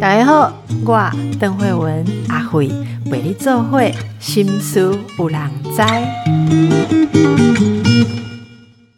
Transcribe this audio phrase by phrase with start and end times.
[0.00, 0.52] 大家好，
[0.84, 2.70] 我邓慧文阿慧
[3.10, 5.40] 为你做会心思有人
[5.74, 5.82] 知，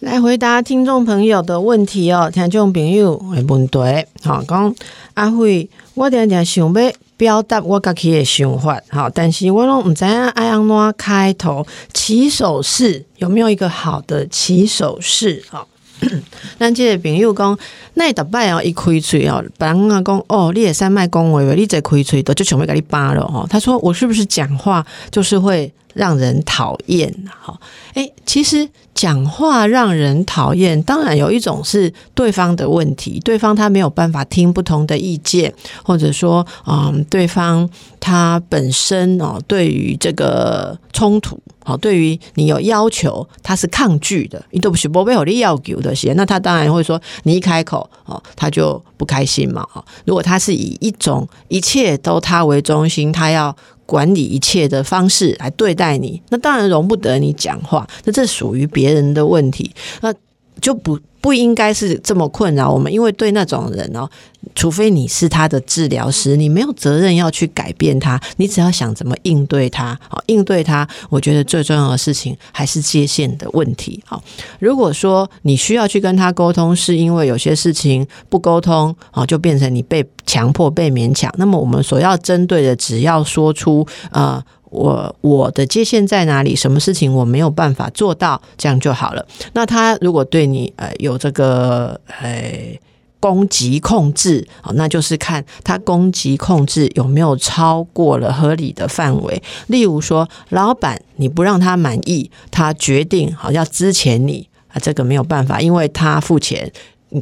[0.00, 2.30] 来回答听众朋友的问题哦。
[2.32, 3.78] 听众朋友的问题，
[4.24, 4.74] 好讲
[5.14, 11.64] 阿慧，我常常想要表达我家己的想法，好，但是我拢唔知影爱安怎开头
[11.94, 15.44] 起手式，有没有一个好的起手式？
[15.48, 15.68] 好。
[16.58, 17.58] 咱即个朋友讲，
[17.94, 23.46] 那逐摆哦，一开嘴哦，别人啊讲哦，你也三卖讲话，你再开嘴都就想要甲你扒了吼。
[23.48, 27.12] 他说我是不是讲话就是会让人讨厌？
[27.40, 27.58] 哈，
[27.94, 41.40] 诶，其实讲话让人讨厌，当然有一种是对方的问题，对方他没有办法听不同的意见，或者说，嗯，对方他本身哦，对于这个冲突。
[41.64, 49.66] 好，对于你有要求，他是抗拒的，你都不是不被我的要求的些，那他当然会说，你一开口哦，他就不开心嘛。
[49.72, 53.56] 哈，如果他是以一种一切都他为中心，他要
[53.86, 59.70] 管理一切的方式来对待你，那当然容不得你讲话，那这属于别人的问题，
[60.02, 60.12] 那
[60.60, 60.98] 就不。
[61.18, 64.08] 不应该是这么困扰我们，因为对那种人哦，
[64.54, 70.86] 除非你是他的治疗师，你没有责任要去改变他，你只要想怎么应对他，好应对他。
[71.10, 74.00] 我觉得最重要的事情还是界限的问题。
[74.06, 74.22] 好，
[74.60, 84.40] 如果说你需要去跟他沟通，是因为有些事情不沟通，好就变成你被强迫、被勉强，那么我们所要针对的，只要说出呃。
[84.70, 86.56] 我我的界限在哪里？
[86.56, 89.26] 什么事情我没有办法做到，这样就好了。
[89.52, 92.78] 那他如果对你呃有这个呃
[93.20, 99.42] 攻击控制，好，那就是看他攻击控制有没有超过了合理的范围。
[99.68, 106.70] 例如说，老板你不让他满意，他决定好要支钱你啊，这个没有办法，因为他付钱。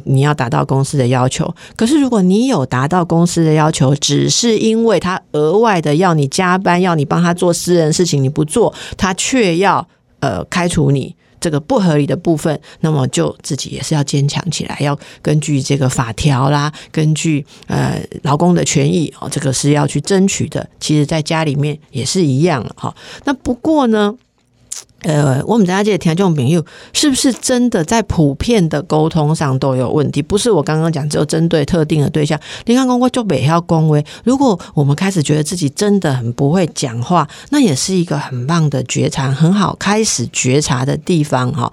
[0.05, 9.87] 你要达到公司的要求，可是如果你有达到公司的要求，只是因为他额外的要你加班，要你帮他做私人事情，你不做，他却要
[10.21, 20.67] 呃开除你这个不合理的部分，那么就自己也是要坚强起来，要根据这个法条啦，根据呃劳工的权益哦，这个是要去争取的。
[20.79, 22.93] 其实，在家里面也是一样哈。
[23.25, 24.15] 那不过呢？
[25.05, 30.19] 呃，我们大家记得听这种朋友，是不是真的在普遍的沟通上都有问题？
[30.19, 32.39] 不是我刚刚讲，只有针对特定的对象。
[32.65, 34.03] 你看，公公就北要恭维。
[34.23, 41.71] 如果我们开始觉得自己真的很不会讲话，那也是一个很棒的觉察，很好开始觉察的地方哈。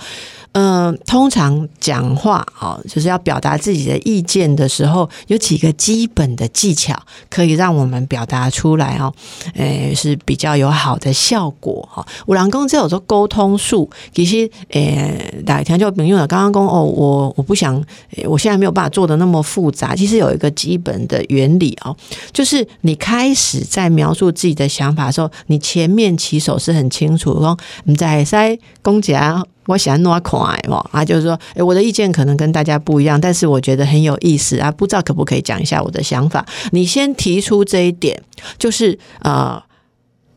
[0.54, 6.94] 嗯，通常讲话哦，就是要表达自己的意见的时候，有几个基本的技巧
[7.30, 9.10] 可以让我们表达出来哦，
[9.54, 12.06] 诶是比较有好的效果哈。
[12.26, 16.26] 五郎公这有说沟沟通术，其实诶，大家听就朋友了。
[16.26, 17.80] 刚刚讲哦，我我不想，
[18.24, 19.94] 我现在没有办法做的那么复杂。
[19.94, 21.96] 其实有一个基本的原理哦，
[22.32, 29.46] 就是你开始在描述自己的想法的时候，你前面起手是很清楚，说你在在公讲。
[29.66, 36.44] 我喜欢弄可爱嘛，啊，就是说，诶，我的意见可能跟大家不一样，但是我觉得很有意思啊，不知道可不可以讲一下我的想法？
[36.72, 38.20] 你先提出这一点，
[38.58, 39.62] 就是呃，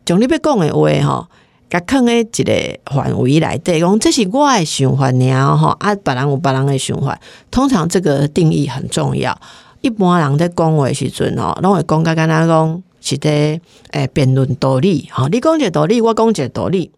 [0.06, 1.28] 从你别讲的话哈，
[1.70, 9.38] 甲坑诶一个范围来对讲，这是我诶想法呢哈，啊，别人有别人诶想法，通常这个定义很重要。
[9.82, 13.60] 一般人在讲话时阵哦，拢会讲甲跟他讲是伫
[13.92, 16.92] 诶辩论道理，吼，你讲一个道理，我讲一个道理。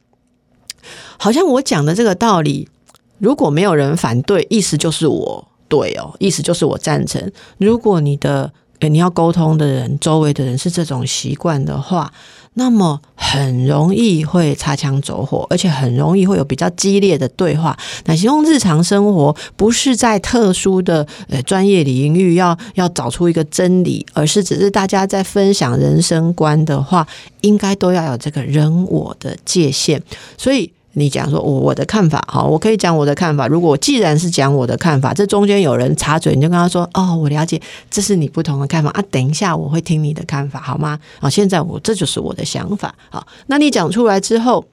[1.17, 2.69] 好像我讲的这个道理，
[3.17, 7.31] 如果没有人反对，意思就是我对哦，意思就是我赞成。
[7.57, 12.13] 如果你的你要沟通的人，周围的人是这种习惯的话，
[12.53, 17.77] 那么很容易会擦枪走火，而且很容易会有比较激烈的对话。
[18.05, 27.07] 那希望日常生活不是在特殊的呃专业领域要要找出一个真理，而是只是大家在分享人生观的话，
[27.41, 30.01] 应该都要有这个人我的界限。
[30.37, 30.71] 所以。
[30.93, 33.47] 你讲说，我我的看法，好，我可以讲我的看法。
[33.47, 37.61] 如果既然是讲我的看法，这中间有人插嘴，你就跟他说，哦，我了解，
[37.91, 39.03] 这是你不同的看法啊。
[39.11, 40.99] 等一下我会听你的看法，好吗？
[41.19, 44.65] 啊，现在我这就是我的想法，好，那你讲出来之后，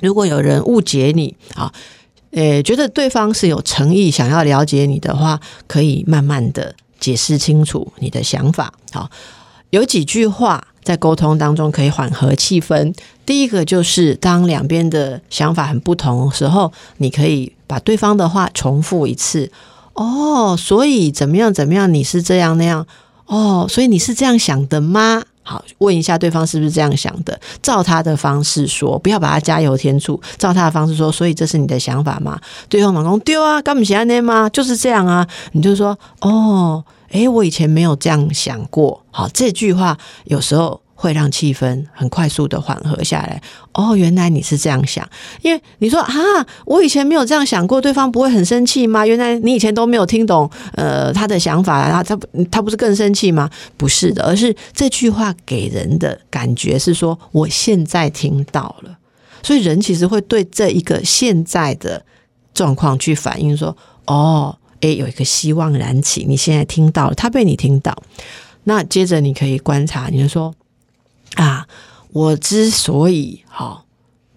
[0.00, 1.70] 如果有人误解你，啊，
[2.30, 9.10] 诶，觉得对方是有诚意想要了解你的话，可以慢慢的解释清楚你的想法，好，
[9.68, 10.68] 有几句话。
[10.82, 12.94] 在沟通当中可以缓和气氛。
[13.24, 19.50] 第一个就是当两边的想法很不同的时候，你可以把对方的话重复一次。
[19.94, 21.92] 哦，所以怎么样怎么样？
[21.92, 22.86] 你是这样那样？
[23.26, 25.22] 哦，所以你是这样想的吗？
[25.44, 31.10] 好，问一下对方是不是这样想的，照他的方式说，不要把他加油添醋，照他的方式说。
[31.10, 32.40] 所以这是你的想法吗？
[32.68, 34.48] 对方老公丢啊，根本是安内吗？
[34.48, 35.26] 就是这样啊。
[35.52, 39.02] 你就说哦，诶，我以前没有这样想过。
[39.10, 40.80] 好，这句话有时候。
[40.94, 43.42] 会让气氛很快速的缓和下来。
[43.72, 45.04] 哦，原来你是这样想，
[45.40, 46.14] 因为你说啊，
[46.64, 49.04] 我以前没有这样想过，对方不会很生气吗？
[49.04, 52.16] 原来你以前都没有听懂，呃，他的想法，他他
[52.52, 53.50] 他不是更生气吗？
[53.76, 58.96] 不是的，而是这句话给人的感觉是说，我现在听到了，
[59.42, 62.04] 所以人其实会对这一个现在的
[62.54, 63.76] 状况去反应说，
[64.06, 67.96] 哦，诶，有一个希望燃起，你现在听到了，他被你听到，
[68.64, 70.54] 那接着你可以观察，你就说。
[71.36, 71.66] 啊，
[72.10, 73.86] 我之所以好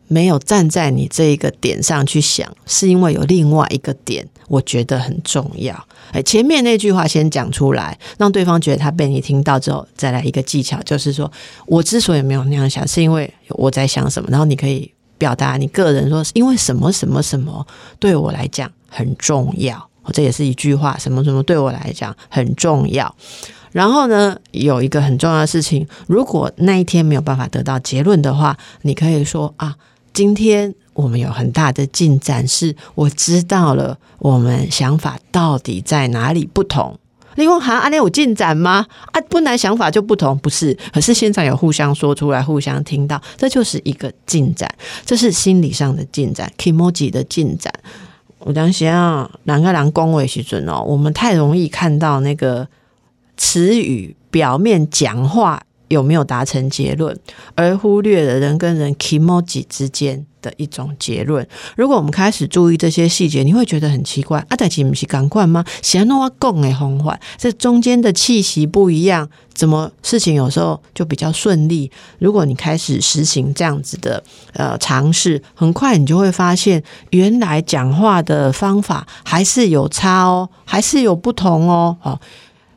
[0.07, 5.87] 没有站在你这一个点上去想，是因为有另外一个点，我觉得很重要。
[6.13, 11.29] 哎，前面那句话先讲出来，让对方觉得他被你听到之后，再来一个技巧，就是说
[11.65, 14.29] 我之所以没有那样想，是因为我在想什么。
[14.31, 17.67] 然后你可以表达你个人说，因为什么什么什么
[17.99, 19.89] 对我来讲很重要。
[20.11, 23.15] 这也是一句话，什么什么对我来讲很重要。
[23.71, 29.75] 然后呢，有一个很重要的事情，如果那一天没有办法得到结论的话，你可以说啊，
[30.13, 36.97] 今天我们有很大的进展，是我知道了我们想法到底在哪里不同。
[37.37, 38.85] 你问哈，阿你有进展吗？
[39.11, 40.73] 啊，本来想法就不同，不是？
[40.93, 44.73] 可是现在有互相说出来，互相听到，这就是一个进展，
[45.05, 47.73] 这是心理上的进展，kemoji 的进展。
[48.45, 52.65] 我当时啊，两个人恭维时准哦，我们太容易看到那个。
[53.37, 55.61] 词语表面讲话
[55.95, 57.17] 有没有达成结论，
[57.55, 61.47] 而忽略了人跟人 emoji 之间的一种结论。
[61.77, 64.45] 如果我们开始注意这些细节，你会觉得很奇怪。
[64.49, 65.63] 阿黛奇不是赶快吗？
[65.81, 71.89] 想弄我共的方法，这中间的气息不一样，怎么事情有时候就比较顺利？
[72.19, 74.21] 如果你开始实行这样子的
[74.53, 82.19] 呃尝试，很快你就会发现，原来讲话的方法还是有差哦，还是有不同哦，哦。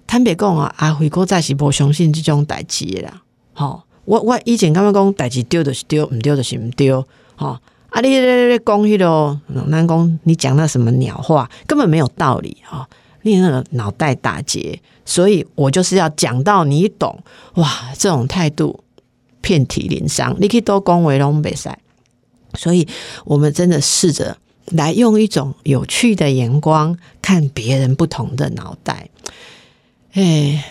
[0.08, 3.22] 坦白讲啊，阿辉哥再是无相信这种代志啦。
[3.52, 7.06] 吼，我我以前感觉讲代志丢就是丢，唔丢就是唔丢。
[7.36, 7.58] 吼，
[7.90, 8.16] 啊，你你
[8.46, 9.40] 你讲迄个，
[9.70, 12.56] 咱讲你讲那什么鸟话，根本没有道理。
[12.64, 12.88] 哈，
[13.20, 17.22] 你那个脑袋打结，所以我就是要讲到你懂。
[17.56, 18.82] 哇，这种态度
[19.42, 21.68] 遍体鳞伤，你可以多恭维拢袂使。
[22.54, 22.88] 所以
[23.26, 24.38] 我们真的试着
[24.68, 29.10] 来用一种有趣的眼光看别人不同的脑袋。
[30.12, 30.64] 哎，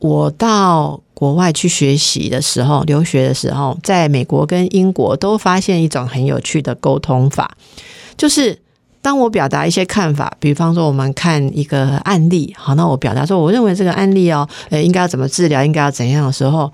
[0.00, 7.56] 我到国外去学习的时候，留学的时候，在美国跟英国都发现一种很有趣的沟通法，
[8.16, 8.58] 就是
[9.00, 16.72] 当我表达一些看法，比方说我们看一个案例，好，那我表达说我认为这个案例哦，呃，应该要怎么治疗，应该要怎样的时候，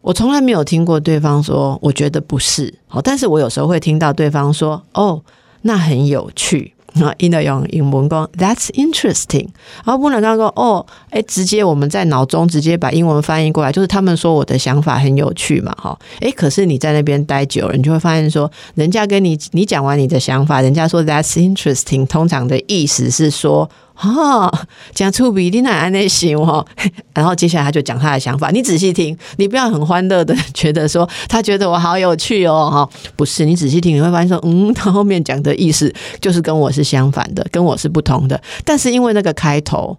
[0.00, 5.20] 我从来没有听过对方说我觉得不是，好，但是我有时候会听到对方说哦，
[5.62, 6.72] 那很有趣。
[7.00, 9.48] 啊，应该用英文讲，That's interesting。
[9.84, 23.70] 然后不能刚说哦，哎，直接我们在脑中直接把英文翻译过来，就是他们说我的想法很有趣嘛，哈，哎，可是你在那边待久了，你就会发现说，人家跟你你讲完你的想法，人家说 That's interesting，通常的意思是说。
[24.00, 24.50] 哦，
[24.94, 26.66] 讲出比你奶奶那行哦，
[27.14, 39.98] 然后接下来他就讲他的想法，你仔细听，你不要很欢乐的 觉得说他觉得我好有趣哦，哈，不是，你仔细听你会发现说，嗯，他后面讲的意思就是跟我是相反的，跟我是不同的，但是因为那个开头，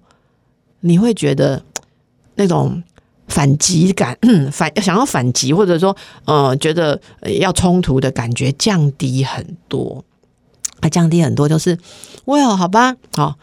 [0.82, 1.64] 你会觉得
[2.36, 2.82] 那种
[3.28, 4.18] 反击感，
[4.52, 5.96] 反想要反击或者说
[6.26, 7.00] 呃觉得
[7.40, 10.04] 要冲突的感觉降低很多，
[10.82, 11.78] 啊降低很多，就是，
[12.26, 13.36] 哇，好吧，好。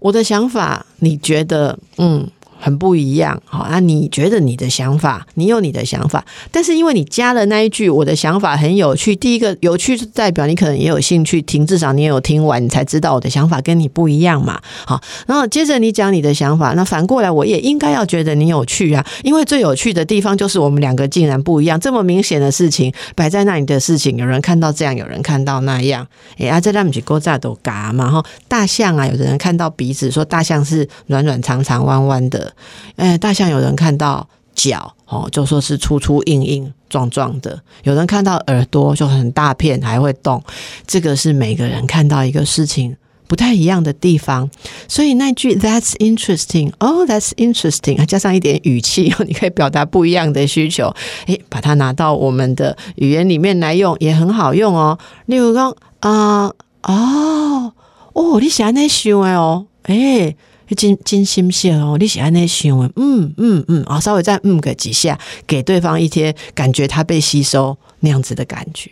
[0.00, 2.26] 我的想法，你觉得嗯
[2.60, 9.16] 很不一样，好那你觉得你的想法，你有你的想法，但是因为你加了那一句，我的想法很有趣。
[9.16, 14.60] 第一个有趣是代表你可能也有兴趣听，至少你也有听完，你才知道我的想法跟你不一样嘛。
[14.84, 26.06] 好，然后接着你讲你的想法，那反过来我也应该要觉得你有趣啊，因为最有趣的地方就是我们两个竟然不一样，这么明显的事情摆在那里的事情，有人看到这样，有人看到那样，
[26.38, 28.10] 哎啊，这两不是勾炸都嘎嘛？
[28.10, 32.49] 哈，大象啊，有的人看到鼻子说大象是软软长长弯弯的。
[32.96, 40.42] 哎，大象有人看到脚哦，就说是粗粗硬硬壮壮的；有人看到耳朵就很大片，还会动。
[40.86, 44.50] 这个是每个人看到一个事情不太一样的地方。
[44.86, 50.94] 所以那句 "That's interesting"，哦，That's interesting，加上一点语气，你可以表达不一样的需求。
[51.26, 54.98] 哎，把它拿到我们的语言里面来用，也很好用哦。
[55.26, 56.52] 例如讲啊，
[56.82, 57.72] 哦，
[58.12, 60.36] 哦，你想那想的哦，哎。
[60.74, 68.90] 金金心线哦，你喜欢那想的，嗯嗯嗯，啊，稍微再嗯个几下，给对方一些感觉他被吸收那样子的感觉，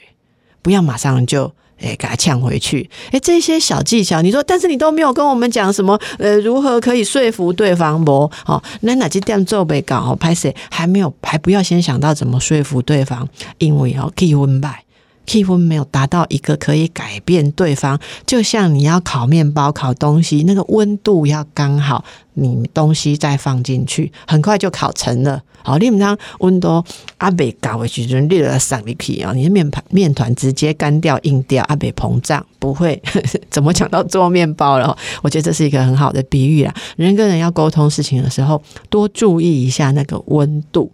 [0.62, 1.52] 不要马上就。
[1.80, 2.90] 哎，给他呛回去。
[3.12, 5.96] 哎，这些小技巧，你说，但是你都没有跟我们讲什么？
[6.18, 8.04] 呃，如何可以说服对方？
[8.04, 10.10] 不，哦，那哪几点做被搞？
[10.10, 11.14] 哦，拍谁还没有？
[11.22, 14.82] 还不要先想到怎么说服对方，因为哦，气温败，
[15.28, 18.00] 气氛没有达到一个可以改变对方。
[18.26, 25.42] 就像你要烤面包、烤东西，那个温度要刚好，你东西再放进去，很快就烤成了。
[25.62, 26.82] 好，你们当温度
[27.18, 29.32] 阿北搞回去，就热了上一去啊！
[29.34, 33.00] 你的面盘面团直接干掉硬掉，阿北膨胀不会
[33.50, 34.96] 怎么讲到做面包了。
[35.20, 36.74] 我觉得这是一个很好的比喻啊！
[36.96, 40.90] 人跟人要沟通事情的时候，多注意一下那个温度。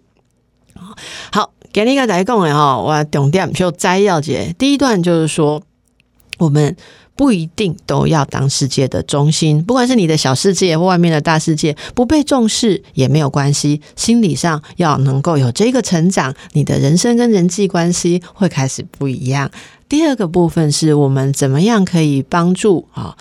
[1.31, 4.55] 好，给你个来讲的哈，我重点就摘要节。
[4.57, 5.61] 第一段就是说
[6.39, 6.75] 我们。
[7.17, 13.81] 不一定都要当世界的中心，不管是你的小世界或外面的大世界，不被重视也没有关系。
[13.95, 19.49] 心理上要能够有这个成长，你的人生跟人际关系会开始不一样。
[19.89, 23.17] 第二个部分是我们怎么样可以帮助啊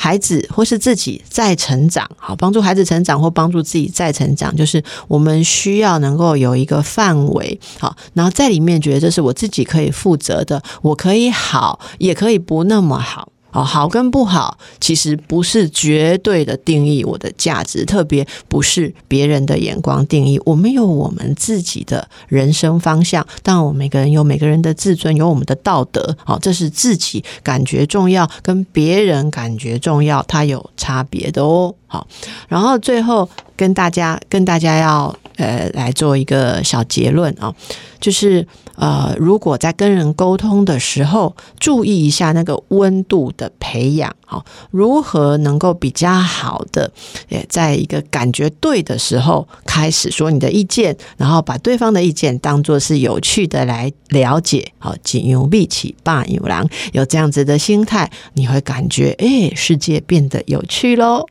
[0.00, 13.32] 孩子或是自己再成长，好帮助孩子成长或帮助自己再成长，就是我们需要能够有一个范围，好，然后在里面觉得这是我自己可以负责的，我可以好，也可以不那么好。
[13.50, 20.38] 哦，好跟不好，其实不是绝对的定义我的价值，特别不是别人的眼光定义。
[20.44, 26.16] 我们有我们自己的人生方向，当然，我们每个人有每个人的自尊，有我们的道德。
[26.24, 31.74] 好，这是自己感觉重要，跟别人感觉重要，它有差别的哦。
[31.86, 32.06] 好，
[32.48, 37.54] 然后最后跟大家跟大家要呃来做一个小结论啊，
[37.98, 38.46] 就是
[38.78, 46.90] 呃，如果在跟人沟通的时候，注意一下那个温度的培养，好，如何能够比较好的，
[47.28, 61.26] 也在一个感觉对的时候开始说你的意见，然后把对方的意见当做是有趣的来了解，好，仅用力气霸有狼，有这样子的心态，你会感觉哎，世界变得有趣喽。